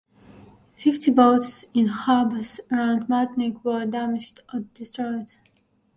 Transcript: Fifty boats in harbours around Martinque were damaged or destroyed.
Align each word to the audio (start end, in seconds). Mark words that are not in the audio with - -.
Fifty 0.77 1.11
boats 1.11 1.63
in 1.75 1.85
harbours 1.85 2.59
around 2.71 3.07
Martinque 3.07 3.63
were 3.63 3.85
damaged 3.85 4.39
or 4.51 4.61
destroyed. 4.61 5.33